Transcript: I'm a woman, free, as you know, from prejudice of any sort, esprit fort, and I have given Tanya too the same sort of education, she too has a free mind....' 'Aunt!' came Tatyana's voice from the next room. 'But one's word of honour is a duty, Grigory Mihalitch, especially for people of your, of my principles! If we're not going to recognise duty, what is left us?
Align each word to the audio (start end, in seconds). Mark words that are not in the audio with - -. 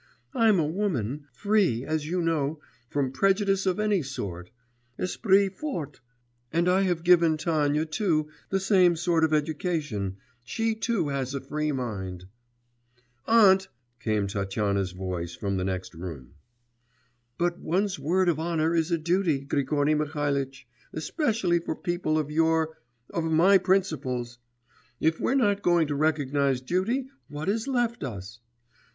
I'm 0.33 0.57
a 0.59 0.65
woman, 0.65 1.27
free, 1.31 1.85
as 1.85 2.07
you 2.07 2.23
know, 2.23 2.59
from 2.89 3.11
prejudice 3.11 3.67
of 3.67 3.79
any 3.79 4.01
sort, 4.01 4.49
esprit 4.97 5.49
fort, 5.51 5.99
and 6.51 6.67
I 6.67 6.81
have 6.81 7.03
given 7.03 7.37
Tanya 7.37 7.85
too 7.85 8.27
the 8.49 8.59
same 8.59 8.95
sort 8.95 9.23
of 9.23 9.31
education, 9.31 10.17
she 10.43 10.73
too 10.73 11.09
has 11.09 11.35
a 11.35 11.39
free 11.39 11.71
mind....' 11.71 12.25
'Aunt!' 13.27 13.67
came 13.99 14.25
Tatyana's 14.25 14.91
voice 14.91 15.35
from 15.35 15.57
the 15.57 15.63
next 15.63 15.93
room. 15.93 16.33
'But 17.37 17.59
one's 17.59 17.99
word 17.99 18.27
of 18.27 18.39
honour 18.39 18.73
is 18.73 18.89
a 18.89 18.97
duty, 18.97 19.41
Grigory 19.41 19.93
Mihalitch, 19.93 20.67
especially 20.93 21.59
for 21.59 21.75
people 21.75 22.17
of 22.17 22.31
your, 22.31 22.75
of 23.11 23.25
my 23.25 23.59
principles! 23.59 24.39
If 24.99 25.19
we're 25.19 25.35
not 25.35 25.61
going 25.61 25.85
to 25.89 25.95
recognise 25.95 26.59
duty, 26.59 27.05
what 27.27 27.47
is 27.47 27.67
left 27.67 28.03
us? 28.03 28.39